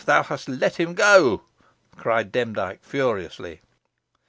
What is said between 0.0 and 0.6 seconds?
thou hast